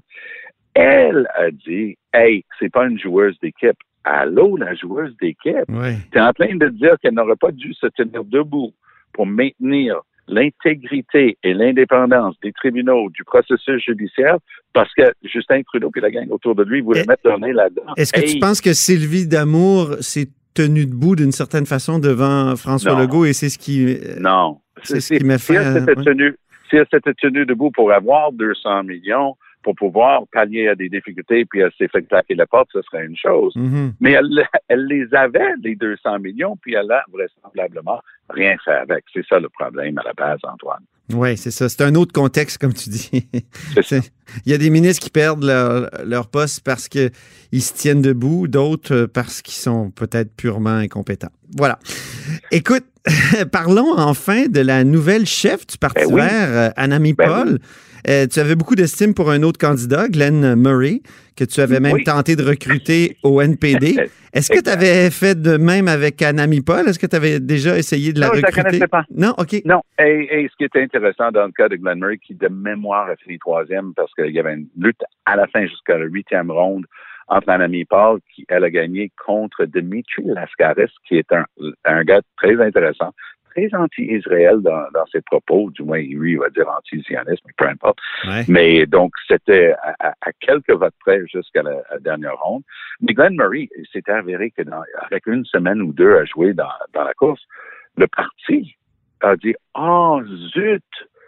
Elle 0.73 1.27
a 1.35 1.51
dit, 1.51 1.97
hey, 2.17 2.43
c'est 2.59 2.71
pas 2.71 2.85
une 2.87 2.99
joueuse 2.99 3.37
d'équipe. 3.41 3.77
Allô, 4.03 4.55
la 4.57 4.73
joueuse 4.75 5.15
d'équipe? 5.21 5.69
Ouais. 5.69 5.97
Tu 6.11 6.17
es 6.17 6.21
en 6.21 6.31
train 6.33 6.55
de 6.55 6.69
dire 6.69 6.95
qu'elle 7.01 7.13
n'aurait 7.13 7.35
pas 7.35 7.51
dû 7.51 7.73
se 7.73 7.87
tenir 7.87 8.23
debout 8.23 8.73
pour 9.13 9.25
maintenir 9.25 9.97
l'intégrité 10.29 11.37
et 11.43 11.53
l'indépendance 11.53 12.35
des 12.41 12.51
tribunaux 12.51 13.09
du 13.09 13.23
processus 13.23 13.81
judiciaire 13.83 14.37
parce 14.73 14.93
que 14.93 15.03
Justin 15.23 15.61
Trudeau 15.63 15.91
et 15.95 15.99
la 15.99 16.11
gang 16.11 16.27
autour 16.31 16.55
de 16.55 16.63
lui 16.63 16.81
voulaient 16.81 17.03
Et- 17.03 17.07
mettre 17.07 17.21
leur 17.25 17.39
nez 17.39 17.53
là-dedans. 17.53 17.93
Est-ce 17.97 18.13
que 18.13 18.21
tu 18.21 18.39
penses 18.39 18.61
que 18.61 18.73
Sylvie 18.73 19.27
Damour 19.27 19.95
s'est 20.01 20.27
tenue 20.53 20.85
debout 20.85 21.15
d'une 21.15 21.31
certaine 21.31 21.65
façon 21.65 21.99
devant 21.99 22.55
François 22.55 22.93
Non. 22.93 22.99
Legault 22.99 23.25
et 23.25 23.33
c'est 23.33 23.49
ce 23.49 23.57
qui. 23.57 23.85
euh, 23.85 24.19
Non. 24.19 24.59
C'est 24.83 24.99
ce 24.99 25.13
qui 25.15 25.23
m'a 25.23 25.37
Si 25.37 25.47
fait, 25.53 25.55
elle 25.55 25.73
s'était 25.79 25.97
ouais. 25.97 26.03
tenue, 26.03 26.35
si 26.69 26.75
elle 26.77 26.87
s'était 26.91 27.13
tenue 27.13 27.45
debout 27.45 27.71
pour 27.71 27.91
avoir 27.91 28.31
200 28.31 28.83
millions, 28.83 29.35
pour 29.67 29.75
pouvoir 29.75 30.21
pallier 30.31 30.69
à 30.69 30.75
des 30.75 30.87
difficultés, 30.87 31.43
puis 31.43 31.59
elle 31.59 31.73
s'est 31.77 31.89
fait 31.89 32.01
claquer 32.03 32.35
la 32.35 32.45
porte, 32.45 32.69
ce 32.71 32.81
serait 32.83 33.05
une 33.05 33.17
chose. 33.17 33.53
mhm. 33.57 33.91
Mais 33.99 34.13
elle, 34.13 34.47
elle 34.69 34.85
les 34.85 35.13
avait, 35.13 35.55
les 35.61 35.75
200 35.75 36.19
millions, 36.19 36.55
puis 36.55 36.73
elle 36.73 36.89
a 36.89 37.03
vraisemblablement 37.11 37.99
rien 38.29 38.55
fait 38.63 38.71
avec. 38.71 39.03
C'est 39.13 39.25
ça 39.27 39.41
le 39.41 39.49
problème 39.49 39.97
à 39.97 40.03
la 40.03 40.13
base, 40.13 40.39
Antoine. 40.43 40.83
Oui, 41.13 41.35
c'est 41.35 41.51
ça. 41.51 41.67
C'est 41.67 41.83
un 41.83 41.95
autre 41.95 42.13
contexte, 42.13 42.59
comme 42.59 42.73
tu 42.73 42.89
dis. 42.89 43.11
Il 44.45 44.51
y 44.51 44.53
a 44.53 44.57
des 44.57 44.69
ministres 44.69 45.03
qui 45.03 45.09
perdent 45.09 45.43
leur, 45.43 45.89
leur 46.05 46.29
poste 46.29 46.63
parce 46.63 46.87
qu'ils 46.87 47.11
se 47.59 47.73
tiennent 47.73 48.01
debout, 48.01 48.47
d'autres 48.47 48.93
euh, 48.93 49.07
parce 49.07 49.41
qu'ils 49.41 49.55
sont 49.55 49.91
peut-être 49.91 50.33
purement 50.35 50.77
incompétents. 50.77 51.31
Voilà. 51.57 51.77
Écoute, 52.51 52.85
parlons 53.51 53.93
enfin 53.97 54.47
de 54.47 54.59
la 54.61 54.83
nouvelle 54.83 55.25
chef 55.25 55.65
du 55.67 55.77
Parti 55.77 56.05
Ben 56.07 56.15
vert, 56.15 56.49
euh, 56.49 56.69
Anami 56.75 57.13
Ben 57.13 57.27
Paul. 57.27 57.59
Euh, 58.09 58.25
tu 58.27 58.39
avais 58.39 58.55
beaucoup 58.55 58.75
d'estime 58.75 59.13
pour 59.13 59.31
un 59.31 59.43
autre 59.43 59.59
candidat, 59.59 60.07
Glenn 60.07 60.55
Murray, 60.55 61.01
que 61.35 61.43
tu 61.43 61.59
avais 61.59 61.79
même 61.79 61.93
Oui. 61.93 62.03
tenté 62.03 62.35
de 62.35 62.43
recruter 62.43 63.17
au 63.23 63.41
NPD. 63.41 63.97
Est-ce 64.33 64.49
que 64.51 64.61
tu 64.61 64.69
avais 64.69 65.09
fait 65.09 65.39
de 65.41 65.57
même 65.57 65.87
avec 65.87 66.21
Anami 66.21 66.61
Paul? 66.61 66.87
Est-ce 66.87 66.99
que 66.99 67.07
tu 67.07 67.15
avais 67.15 67.39
déjà 67.39 67.77
essayé 67.77 68.13
de 68.13 68.19
la 68.19 68.27
Non, 68.27 68.33
je 68.35 68.41
la 68.41 68.47
recruter? 68.47 68.63
connaissais 68.69 68.87
pas. 68.87 69.03
Non, 69.15 69.33
OK. 69.37 69.61
Non, 69.65 69.81
et, 69.99 70.27
et 70.31 70.47
ce 70.49 70.55
qui 70.57 70.63
était 70.65 70.81
intéressant 70.81 71.31
dans 71.31 71.45
le 71.47 71.51
cas 71.51 71.67
de 71.69 71.75
Glenn 71.75 71.99
Murray, 71.99 72.17
qui 72.19 72.35
de 72.35 72.47
mémoire 72.47 73.09
a 73.09 73.15
fini 73.17 73.39
troisième 73.39 73.93
parce 73.95 74.13
qu'il 74.13 74.33
y 74.33 74.39
avait 74.39 74.53
une 74.53 74.67
lutte 74.79 75.01
à 75.25 75.35
la 75.35 75.47
fin 75.47 75.65
jusqu'à 75.65 75.97
la 75.97 76.05
huitième 76.05 76.51
ronde 76.51 76.85
entre 77.27 77.49
Anami 77.49 77.85
Paul, 77.85 78.19
qui 78.33 78.45
elle 78.49 78.63
a 78.63 78.69
gagné 78.69 79.11
contre 79.25 79.65
Dimitri 79.65 80.23
Lascaris, 80.25 80.91
qui 81.07 81.17
est 81.17 81.31
un, 81.33 81.45
un 81.85 82.03
gars 82.03 82.21
très 82.37 82.59
intéressant, 82.61 83.11
très 83.51 83.73
anti-Israël 83.73 84.59
dans, 84.61 84.85
dans 84.93 85.05
ses 85.11 85.21
propos, 85.21 85.69
du 85.71 85.83
moins 85.83 85.97
lui 85.99 86.33
il 86.33 86.39
va 86.39 86.49
dire 86.49 86.69
anti-sionisme, 86.69 87.43
mais 87.47 87.53
peu 87.57 87.67
importe. 87.67 87.97
Ouais. 88.27 88.43
Mais 88.47 88.85
donc, 88.85 89.11
c'était 89.27 89.73
à, 89.83 89.95
à- 90.09 90.13
à 90.21 90.31
quelques 90.39 90.71
votes 90.71 90.93
près 90.99 91.21
jusqu'à 91.27 91.63
la, 91.63 91.81
la 91.91 91.99
dernière 91.99 92.37
ronde. 92.37 92.63
Mais 93.01 93.13
Glenn 93.13 93.35
Murray, 93.35 93.67
il 93.77 93.85
s'était 93.91 94.11
avéré 94.11 94.51
que 94.51 94.61
dans, 94.61 94.83
avec 95.01 95.25
une 95.27 95.43
semaine 95.45 95.81
ou 95.81 95.91
deux 95.91 96.15
à 96.17 96.25
jouer 96.25 96.53
dans, 96.53 96.69
dans 96.93 97.03
la 97.03 97.13
course, 97.13 97.41
le 97.97 98.07
parti 98.07 98.75
a 99.21 99.35
dit 99.35 99.55
Ah, 99.73 100.17
zut! 100.53 100.83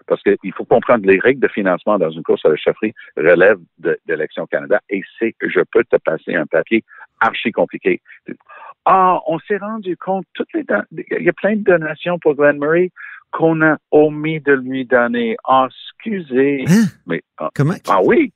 Parce 0.09 0.21
qu'il 0.23 0.53
faut 0.53 0.65
comprendre 0.65 1.05
les 1.05 1.19
règles 1.19 1.39
de 1.39 1.47
financement 1.47 1.99
dans 1.99 2.09
une 2.09 2.23
course 2.23 2.43
à 2.43 2.49
la 2.49 2.55
chefferie 2.57 2.93
relèvent 3.15 3.61
d'Élection 4.07 4.47
Canada 4.47 4.81
et 4.89 5.01
c'est 5.19 5.35
je 5.41 5.61
peux 5.71 5.83
te 5.83 5.97
passer 5.97 6.35
un 6.35 6.47
papier 6.47 6.83
archi 7.21 7.51
compliqué. 7.51 8.01
Ah, 8.85 9.19
on 9.27 9.37
s'est 9.39 9.57
rendu 9.57 9.95
compte, 9.97 10.25
toutes 10.33 10.51
les 10.53 10.65
il 10.91 11.23
y 11.23 11.29
a 11.29 11.33
plein 11.33 11.55
de 11.55 11.63
donations 11.63 12.17
pour 12.17 12.33
Glenn 12.35 12.57
Murray 12.57 12.91
qu'on 13.31 13.61
a 13.61 13.77
omis 13.91 14.39
de 14.41 14.53
lui 14.53 14.85
donner. 14.85 15.37
Ah, 15.47 15.67
excusez. 15.69 16.65
Hein? 16.67 16.85
Mais, 17.05 17.21
ah, 17.37 17.49
Comment? 17.53 17.75
ah 17.87 17.99
oui, 18.03 18.33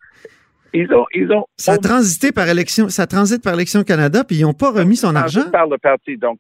ils 0.73 0.93
ont, 0.93 1.05
ils 1.13 1.31
ont. 1.31 1.45
Ça 1.57 1.73
a 1.73 1.77
transité 1.77 2.31
par 2.31 2.47
élection, 2.47 2.89
ça 2.89 3.07
transite 3.07 3.43
par 3.43 3.53
élection 3.53 3.83
Canada, 3.83 4.23
puis 4.23 4.37
ils 4.37 4.43
n'ont 4.43 4.53
pas 4.53 4.71
remis 4.71 4.95
son 4.95 5.13
Ça 5.13 5.19
argent? 5.21 5.41
passe 5.41 5.51
par 5.51 5.67
le 5.67 5.77
parti. 5.77 6.17
Donc, 6.17 6.39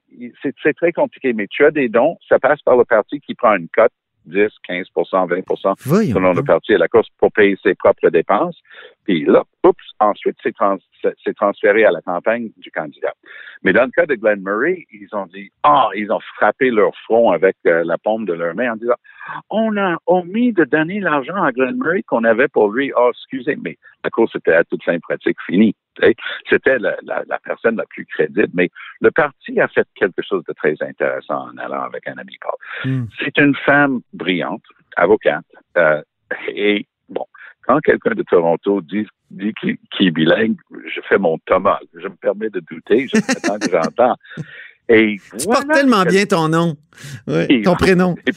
c'est 0.61 0.75
très 0.75 0.91
compliqué. 0.91 1.33
Mais 1.33 1.47
tu 1.49 1.65
as 1.65 1.71
des 1.71 1.89
dons, 1.89 2.17
ça 2.29 2.39
passe 2.39 2.61
par 2.61 2.77
le 2.77 2.85
parti 2.85 3.19
qui 3.21 3.35
prend 3.35 3.55
une 3.55 3.69
cote, 3.69 3.91
10, 4.25 4.49
15% 4.67 5.27
20 5.27 5.75
Voyons. 5.85 6.13
selon 6.13 6.33
le 6.33 6.43
parti 6.43 6.73
à 6.73 6.77
la 6.77 6.87
course 6.87 7.07
pour 7.19 7.31
payer 7.31 7.57
ses 7.63 7.75
propres 7.75 8.09
dépenses. 8.09 8.59
Puis 9.05 9.25
là, 9.25 9.43
oups, 9.65 9.75
ensuite, 9.99 10.37
c'est 10.41 10.55
trans- 10.55 10.77
c'est- 11.01 11.13
c'est 11.23 11.35
transféré 11.35 11.83
à 11.85 11.91
la 11.91 12.01
campagne 12.01 12.49
du 12.57 12.71
candidat. 12.71 13.13
Mais 13.63 13.73
dans 13.73 13.83
le 13.83 13.91
cas 13.91 14.05
de 14.05 14.15
Glenn 14.15 14.41
Murray, 14.41 14.85
ils 14.91 15.09
ont 15.13 15.25
dit, 15.25 15.51
ah, 15.63 15.89
ils 15.95 16.11
ont 16.11 16.19
frappé 16.37 16.69
leur 16.71 16.95
front 17.05 17.31
avec 17.31 17.55
euh, 17.67 17.83
la 17.85 17.97
paume 17.97 18.25
de 18.25 18.33
leur 18.33 18.55
main 18.55 18.73
en 18.73 18.75
disant, 18.77 18.95
on 19.49 19.75
a 19.77 19.97
omis 20.05 20.53
de 20.53 20.63
donner 20.63 20.99
l'argent 20.99 21.41
à 21.41 21.51
Glenn 21.51 21.77
Murray 21.77 22.03
qu'on 22.03 22.23
avait 22.23 22.47
pour 22.47 22.69
lui. 22.71 22.91
Ah, 22.95 23.09
excusez, 23.13 23.57
mais 23.61 23.77
la 24.03 24.09
course 24.09 24.35
était 24.35 24.53
à 24.53 24.63
toute 24.63 24.83
fin 24.83 24.97
pratique 24.99 25.37
finie. 25.45 25.75
C'était 26.49 26.79
la, 26.79 26.95
la- 27.03 27.23
la 27.27 27.39
personne 27.39 27.75
la 27.77 27.85
plus 27.85 28.05
crédible. 28.05 28.49
Mais 28.53 28.69
le 29.01 29.11
parti 29.11 29.59
a 29.59 29.67
fait 29.67 29.87
quelque 29.95 30.21
chose 30.27 30.43
de 30.47 30.53
très 30.53 30.75
intéressant 30.81 31.49
en 31.49 31.57
allant 31.57 31.81
avec 31.83 32.07
un 32.07 32.17
ami 32.17 32.37
Paul. 32.41 32.53
Hmm. 32.91 33.05
C'est 33.19 33.37
une 33.37 33.55
femme 33.65 34.01
brillante, 34.13 34.63
avocate, 34.95 35.45
euh, 35.77 36.01
et 36.47 36.87
bon, 37.09 37.25
quand 37.61 37.79
quelqu'un 37.79 38.11
de 38.15 38.23
Toronto 38.23 38.81
dit, 38.81 39.07
dit 39.31 39.53
qu'il 39.61 39.77
est 40.07 40.11
bilingue, 40.11 40.57
je 40.93 40.99
fais 41.07 41.17
mon 41.17 41.37
Thomas. 41.45 41.79
Je 41.93 42.07
me 42.07 42.15
permets 42.15 42.49
de 42.49 42.59
douter, 42.71 43.07
je 43.13 43.21
prétends 43.21 43.59
que 43.59 43.69
j'entends. 43.71 44.15
Et 44.89 45.15
Tu 45.15 45.45
voilà 45.45 45.61
portes 45.61 45.73
tellement 45.73 46.03
bien 46.03 46.25
ton 46.25 46.49
nom, 46.49 46.75
Ouais, 47.25 47.61
ton 47.63 47.73
prénom. 47.75 48.15
et 48.27 48.33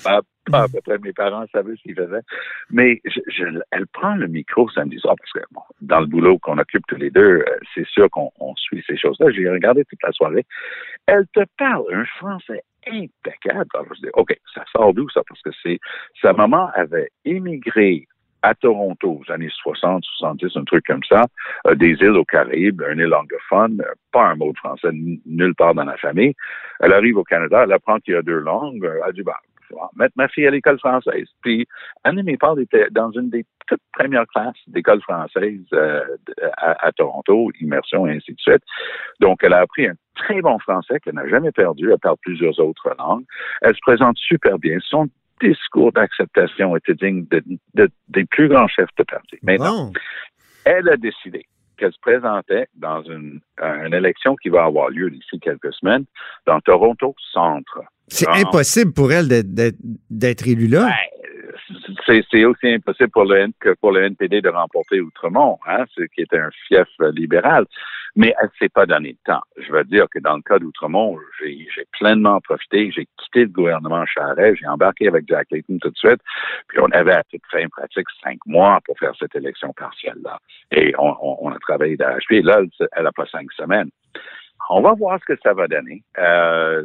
pas 0.50 0.62
à 0.64 0.68
peu 0.68 0.80
près 0.80 0.98
mes 0.98 1.12
parents 1.12 1.44
savaient 1.52 1.76
ce 1.76 1.82
qu'ils 1.82 1.94
faisaient. 1.96 2.22
Mais 2.70 3.00
je, 3.04 3.20
je- 3.28 3.60
elle 3.70 3.86
prend 3.88 4.14
le 4.14 4.26
micro 4.26 4.68
samedi 4.70 4.98
soir 4.98 5.14
parce 5.18 5.32
que 5.32 5.40
bon, 5.52 5.62
dans 5.80 6.00
le 6.00 6.06
boulot 6.06 6.38
qu'on 6.38 6.58
occupe 6.58 6.86
tous 6.86 6.96
les 6.96 7.10
deux, 7.10 7.40
euh, 7.40 7.44
c'est 7.74 7.86
sûr 7.86 8.08
qu'on 8.10 8.30
on 8.40 8.54
suit 8.56 8.82
ces 8.86 8.96
choses-là. 8.96 9.30
J'ai 9.30 9.48
regardé 9.48 9.84
toute 9.84 10.02
la 10.02 10.12
soirée. 10.12 10.44
Elle 11.06 11.26
te 11.34 11.40
parle 11.58 11.84
un 11.92 12.04
français 12.18 12.62
impeccable. 12.88 13.66
Alors 13.74 13.86
je 13.94 14.00
dis, 14.02 14.10
OK, 14.14 14.36
ça 14.54 14.64
sort 14.72 14.94
d'où 14.94 15.08
ça? 15.10 15.22
Parce 15.28 15.42
que 15.42 15.50
c'est 15.62 15.78
sa 16.22 16.32
maman 16.32 16.70
avait 16.74 17.10
émigré 17.24 18.06
à 18.42 18.54
Toronto 18.54 19.20
aux 19.26 19.32
années 19.32 19.48
60, 19.50 20.04
70, 20.04 20.56
un 20.56 20.64
truc 20.64 20.84
comme 20.86 21.02
ça, 21.08 21.24
euh, 21.66 21.74
des 21.74 21.92
îles 22.00 22.16
aux 22.16 22.24
Caraïbes, 22.24 22.80
un 22.82 22.96
île 22.96 23.12
anglophone, 23.12 23.80
euh, 23.80 23.92
pas 24.12 24.26
un 24.28 24.36
mot 24.36 24.52
de 24.52 24.58
français 24.58 24.90
nulle 24.92 25.54
part 25.56 25.74
dans 25.74 25.84
la 25.84 25.96
famille. 25.96 26.32
Elle 26.78 26.92
arrive 26.92 27.16
au 27.16 27.24
Canada, 27.24 27.64
elle 27.64 27.72
apprend 27.72 27.98
qu'il 27.98 28.14
y 28.14 28.16
a 28.16 28.22
deux 28.22 28.38
langues, 28.38 28.84
euh, 28.84 29.00
elle 29.04 29.14
dit, 29.14 29.22
bah, 29.22 29.38
mettre 29.96 30.14
ma 30.16 30.28
fille 30.28 30.46
à 30.46 30.50
l'école 30.50 30.78
française. 30.78 31.26
Puis, 31.42 31.66
Anne 32.04 32.22
Paul 32.38 32.60
était 32.60 32.88
dans 32.90 33.10
une 33.12 33.30
des 33.30 33.44
toutes 33.66 33.80
premières 33.92 34.26
classes 34.28 34.54
d'école 34.68 35.00
française 35.02 35.60
euh, 35.72 36.00
à, 36.56 36.86
à 36.86 36.92
Toronto, 36.92 37.50
immersion 37.60 38.06
et 38.06 38.12
ainsi 38.16 38.32
de 38.32 38.38
suite. 38.40 38.62
Donc, 39.20 39.38
elle 39.42 39.52
a 39.54 39.60
appris 39.60 39.86
un 39.88 39.94
très 40.14 40.40
bon 40.40 40.58
français 40.60 41.00
qu'elle 41.00 41.14
n'a 41.14 41.28
jamais 41.28 41.50
perdu. 41.52 41.90
Elle 41.90 41.98
parle 41.98 42.16
plusieurs 42.22 42.58
autres 42.60 42.94
langues. 42.98 43.24
Elle 43.62 43.74
se 43.74 43.80
présente 43.82 44.16
super 44.18 44.58
bien. 44.58 44.78
Son 44.80 45.08
discours 45.42 45.92
d'acceptation 45.92 46.76
était 46.76 46.94
digne 46.94 47.26
de, 47.30 47.42
de- 47.74 47.90
des 48.08 48.24
plus 48.24 48.48
grands 48.48 48.68
chefs 48.68 48.94
de 48.98 49.02
parti. 49.04 49.36
Maintenant, 49.42 49.86
Bon. 49.86 49.92
elle 50.64 50.88
a 50.88 50.96
décidé 50.96 51.44
qu'elle 51.76 51.92
se 51.92 52.00
présentait 52.00 52.68
dans 52.74 53.02
une, 53.02 53.40
une 53.62 53.94
élection 53.94 54.36
qui 54.36 54.48
va 54.48 54.64
avoir 54.64 54.88
lieu 54.90 55.10
d'ici 55.10 55.38
quelques 55.40 55.72
semaines 55.74 56.04
dans 56.46 56.60
Toronto 56.60 57.14
Centre. 57.32 57.80
C'est 58.08 58.28
impossible 58.28 58.92
pour 58.92 59.12
elle 59.12 59.28
d'être- 59.28 59.52
d'être 59.52 59.76
d'être 60.10 60.46
élue 60.46 60.68
là. 60.68 60.88
C'est 61.22 61.25
c'est 62.06 62.44
aussi 62.44 62.68
impossible 62.68 63.10
pour 63.10 63.24
le, 63.24 63.48
que 63.60 63.74
pour 63.80 63.92
le 63.92 64.02
NPD 64.04 64.40
de 64.40 64.48
remporter 64.48 65.00
Outremont, 65.00 65.58
hein, 65.66 65.84
ce 65.94 66.02
qui 66.04 66.22
était 66.22 66.38
un 66.38 66.50
fief 66.68 66.86
euh, 67.00 67.12
libéral. 67.12 67.64
Mais 68.18 68.34
elle 68.40 68.48
s'est 68.58 68.70
pas 68.70 68.86
donné 68.86 69.12
de 69.12 69.18
temps. 69.26 69.42
Je 69.58 69.70
veux 69.70 69.84
dire 69.84 70.06
que 70.10 70.18
dans 70.20 70.36
le 70.36 70.42
cas 70.42 70.58
d'Outremont, 70.58 71.18
j'ai 71.42 71.84
pleinement 71.92 72.40
profité. 72.40 72.90
J'ai 72.90 73.06
quitté 73.18 73.40
le 73.40 73.48
gouvernement 73.48 74.06
Charest. 74.06 74.56
J'ai 74.58 74.66
embarqué 74.66 75.06
avec 75.08 75.26
Jack 75.28 75.48
Layton 75.50 75.76
tout 75.82 75.90
de 75.90 75.96
suite. 75.98 76.20
Puis 76.68 76.78
on 76.80 76.90
avait 76.92 77.12
à 77.12 77.22
toute 77.24 77.42
fin 77.50 77.66
pratique 77.68 78.06
cinq 78.24 78.38
mois 78.46 78.80
pour 78.86 78.98
faire 78.98 79.12
cette 79.18 79.34
élection 79.36 79.72
partielle-là. 79.74 80.38
Et 80.70 80.94
on, 80.98 81.14
on- 81.20 81.36
on 81.42 81.50
a 81.50 81.58
travaillé 81.58 81.96
d'arrache-pied. 81.96 82.40
Là, 82.40 82.62
elle 82.92 83.04
n'a 83.04 83.12
pas 83.12 83.26
cinq 83.26 83.52
semaines. 83.52 83.90
On 84.70 84.80
va 84.80 84.92
voir 84.94 85.18
ce 85.20 85.32
que 85.32 85.38
ça 85.42 85.54
va 85.54 85.68
donner. 85.68 86.02
Euh, 86.18 86.82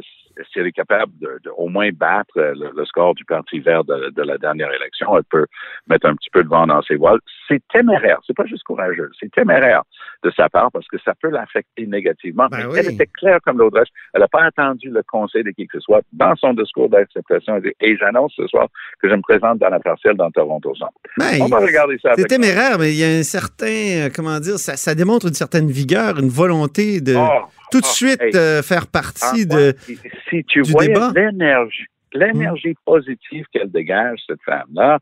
si 0.50 0.58
elle 0.58 0.66
est 0.66 0.72
capable 0.72 1.12
de, 1.20 1.38
de 1.44 1.50
au 1.56 1.68
moins 1.68 1.90
battre 1.90 2.36
euh, 2.36 2.54
le, 2.54 2.70
le 2.74 2.84
score 2.86 3.14
du 3.14 3.24
Parti 3.24 3.60
vert 3.60 3.84
de, 3.84 4.10
de 4.10 4.22
la 4.22 4.38
dernière 4.38 4.72
élection, 4.72 5.16
elle 5.16 5.24
peut 5.24 5.46
mettre 5.88 6.06
un 6.06 6.14
petit 6.14 6.30
peu 6.30 6.42
de 6.42 6.48
vent 6.48 6.66
dans 6.66 6.82
ses 6.82 6.96
voiles. 6.96 7.18
C'est 7.48 7.60
téméraire, 7.72 8.18
c'est 8.26 8.36
pas 8.36 8.46
juste 8.46 8.62
courageux, 8.64 9.10
c'est 9.20 9.30
téméraire 9.30 9.82
de 10.24 10.30
sa 10.36 10.48
part 10.48 10.70
parce 10.72 10.86
que 10.88 10.96
ça 11.04 11.14
peut 11.20 11.28
l'affecter 11.28 11.86
négativement. 11.86 12.46
Ben 12.50 12.66
oui. 12.70 12.78
Elle 12.78 12.94
était 12.94 13.06
claire 13.06 13.38
comme 13.44 13.58
l'autre. 13.58 13.82
Elle 14.14 14.20
n'a 14.20 14.28
pas 14.28 14.44
attendu 14.44 14.88
le 14.90 15.02
conseil 15.02 15.42
de 15.42 15.50
qui 15.50 15.66
que 15.66 15.78
ce 15.78 15.80
soit. 15.80 16.02
Dans 16.12 16.34
son 16.36 16.54
discours 16.54 16.88
d'acceptation, 16.88 17.56
elle 17.56 17.62
dit 17.62 17.72
Et 17.80 17.96
j'annonce 17.96 18.32
ce 18.36 18.46
soir 18.46 18.68
que 19.00 19.08
je 19.08 19.14
me 19.14 19.22
présente 19.22 19.58
dans 19.58 19.68
la 19.68 19.80
partielle 19.80 20.16
dans 20.16 20.30
Toronto 20.30 20.74
Centre. 20.74 20.92
Ben, 21.18 21.42
On 21.42 21.46
va 21.46 21.58
regarder 21.58 21.98
ça 22.02 22.12
c'est 22.16 22.26
téméraire, 22.26 22.78
mais 22.78 22.92
il 22.92 22.98
y 22.98 23.04
a 23.04 23.18
un 23.18 23.22
certain, 23.22 23.66
euh, 23.66 24.08
comment 24.14 24.38
dire, 24.38 24.58
ça, 24.58 24.76
ça 24.76 24.94
démontre 24.94 25.26
une 25.26 25.34
certaine 25.34 25.68
vigueur, 25.68 26.18
une 26.18 26.28
volonté 26.28 27.00
de 27.00 27.16
Oh, 27.16 27.46
tout 27.72 27.80
de 27.80 27.86
oh, 27.86 27.92
suite 27.92 28.20
hey. 28.22 28.36
euh, 28.36 28.62
faire 28.62 28.86
partie 28.86 29.46
Ah, 29.50 29.54
de. 29.56 29.74
ouais. 29.88 29.96
Si 30.30 30.44
tu 30.44 30.62
du 30.62 30.70
voyais 30.70 30.94
l'énergie, 31.14 31.86
l'énergie 32.12 32.74
positive 32.84 33.44
qu'elle 33.52 33.70
dégage, 33.70 34.18
cette 34.26 34.42
femme-là, 34.44 34.98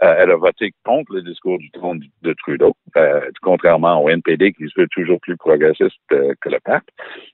euh, 0.00 0.14
elle 0.16 0.30
a 0.30 0.36
voté 0.36 0.72
contre 0.84 1.12
le 1.14 1.22
discours 1.22 1.58
du 1.58 1.70
trône 1.72 2.00
de 2.22 2.32
Trudeau, 2.34 2.76
euh, 2.96 3.20
contrairement 3.42 4.00
au 4.04 4.08
NPD 4.08 4.52
qui 4.52 4.68
se 4.68 4.80
veut 4.80 4.86
toujours 4.92 5.18
plus 5.20 5.36
progressiste 5.36 5.96
euh, 6.12 6.34
que 6.40 6.50
le 6.50 6.58
pape. 6.64 6.84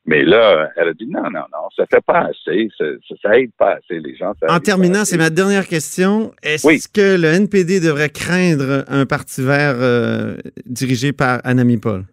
Mais 0.06 0.22
là, 0.24 0.70
elle 0.76 0.88
a 0.88 0.94
dit 0.94 1.06
non, 1.06 1.24
non, 1.24 1.44
non, 1.52 1.68
ça 1.76 1.84
fait 1.92 2.00
pas 2.06 2.20
assez, 2.30 2.70
ça, 2.78 2.84
ça, 3.22 3.38
aide 3.38 3.50
pas 3.58 3.72
assez 3.74 4.00
les 4.00 4.16
gens. 4.16 4.32
ça 4.40 4.50
En 4.50 4.60
terminant, 4.60 5.04
c'est 5.04 5.18
ma 5.18 5.28
dernière 5.28 5.66
question. 5.68 6.32
Est-ce 6.42 6.66
Oui. 6.66 6.80
que 6.92 7.20
le 7.20 7.28
NPD 7.34 7.80
devrait 7.80 8.08
craindre 8.08 8.84
un 8.88 9.04
parti 9.04 9.42
vert 9.42 9.76
dirigé 10.64 11.12
par 11.12 11.40
Anami 11.44 11.76
Paul? 11.76 12.04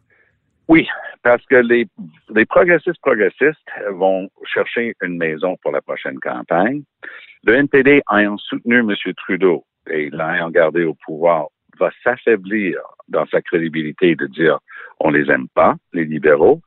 Oui, 0.68 0.86
parce 1.24 1.46
que 1.46 1.56
les, 1.56 1.88
les 2.34 2.46
progressistes 2.46 3.02
progressistes 3.02 3.60
vont 3.92 4.30
chercher 4.46 4.96
une 5.02 5.18
maison 5.18 5.58
pour 5.62 5.72
la 5.72 5.82
prochaine 5.82 6.20
campagne. 6.20 6.84
Le 7.44 7.56
NPD, 7.56 8.02
ayant 8.12 8.38
soutenu 8.38 8.80
M. 8.80 8.94
Trudeau 9.18 9.66
et 9.90 10.10
l'ayant 10.10 10.50
gardé 10.50 10.84
au 10.84 10.96
pouvoir, 11.06 11.48
va 11.80 11.92
s'affaiblir 12.04 12.80
dans 13.08 13.26
sa 13.28 13.42
crédibilité 13.42 14.16
de 14.16 14.28
dire 14.28 14.60
on 15.00 15.10
les 15.10 15.30
aime 15.32 15.48
pas, 15.54 15.76
les 15.94 16.06
libéraux. 16.06 16.62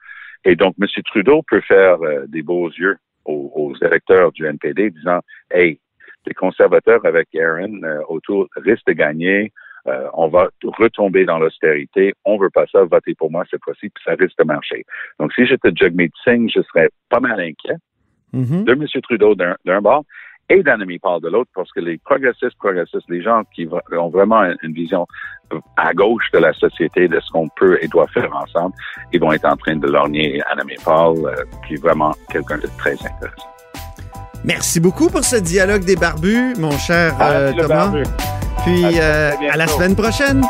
Et 0.45 0.57
donc, 0.57 0.75
M. 0.81 0.87
Trudeau 1.05 1.43
peut 1.49 1.61
faire 1.61 2.03
euh, 2.03 2.27
des 2.27 2.43
beaux 2.43 2.71
yeux 2.71 2.97
aux, 3.25 3.53
aux 3.55 3.87
électeurs 3.87 4.33
du 4.33 4.47
NPD 4.47 4.91
disant 4.91 5.21
Hey, 5.51 5.81
les 6.27 6.35
conservateurs 6.35 7.05
avec 7.05 7.35
Aaron 7.35 7.83
euh, 7.83 8.01
autour 8.09 8.49
risquent 8.57 8.87
de 8.89 8.93
gagner. 8.93 9.53
Euh, 9.87 10.09
on 10.15 10.29
va 10.29 10.49
retomber 10.65 11.25
dans 11.25 11.39
l'austérité. 11.39 12.15
On 12.25 12.39
veut 12.39 12.51
pas 12.51 12.65
ça. 12.73 12.85
Votez 12.85 13.15
pour 13.15 13.31
moi 13.31 13.45
cette 13.51 13.63
fois-ci, 13.63 13.91
puis 13.91 14.03
ça 14.05 14.13
risque 14.19 14.39
de 14.39 14.45
marcher. 14.45 14.85
Donc, 15.21 15.33
si 15.35 15.47
j'étais 15.47 15.71
Jagmeet 15.75 16.11
Singh, 16.25 16.51
je 16.55 16.63
serais 16.63 16.89
pas 17.11 17.21
mal 17.21 17.39
inquiet 17.41 17.77
Mhm. 18.35 18.65
de 18.65 18.73
M. 18.73 18.87
Trudeau 19.03 19.35
d'un 19.35 19.81
bord 19.81 20.05
et 20.51 20.63
d'Annemie 20.63 20.99
Paul 20.99 21.23
de 21.23 21.29
l'autre, 21.29 21.51
parce 21.55 21.71
que 21.73 21.81
les 21.81 21.97
progressistes, 21.99 22.57
progressistes, 22.59 23.09
les 23.09 23.23
gens 23.23 23.43
qui 23.55 23.67
ont 23.93 24.09
vraiment 24.09 24.43
une, 24.63 24.73
vision 24.75 25.07
à 25.77 25.95
gauche 25.95 26.31
de 26.33 26.39
la 26.39 26.53
société, 26.53 27.09
de 27.09 27.19
ce 27.21 27.31
qu'on 27.31 27.49
peut 27.57 27.79
et 27.81 27.89
doit 27.89 28.09
faire 28.09 28.35
ensemble, 28.37 28.75
ils 29.13 29.21
vont 29.21 29.33
être 29.33 29.47
en 29.47 29.57
train 29.57 29.77
de 29.77 29.87
lorgner 29.87 30.43
Annemie 30.51 30.77
Paul, 30.85 31.17
euh, 31.25 31.35
qui 31.67 31.75
est 31.75 31.83
vraiment 31.83 32.13
quelqu'un 32.31 32.59
de 32.59 32.69
très 32.77 32.93
intéressant. 32.93 33.49
Merci 34.45 34.81
beaucoup 34.81 35.09
pour 35.09 35.25
ce 35.25 35.37
dialogue 35.37 35.85
des 35.85 35.97
barbus, 35.97 36.55
mon 36.59 36.73
cher 36.73 37.17
euh, 37.23 37.53
Thomas. 37.53 37.89
barbu. 37.89 38.03
Puis 38.65 38.83
À 38.83 39.03
euh, 39.03 39.31
à 39.53 39.57
la 39.57 39.67
semaine 39.67 39.95
prochaine. 39.95 40.43